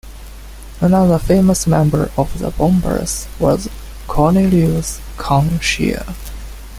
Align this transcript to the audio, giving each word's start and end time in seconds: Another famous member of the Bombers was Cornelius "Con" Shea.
Another 0.79 1.19
famous 1.19 1.67
member 1.67 2.09
of 2.17 2.39
the 2.39 2.49
Bombers 2.49 3.27
was 3.39 3.69
Cornelius 4.07 4.99
"Con" 5.15 5.59
Shea. 5.59 5.99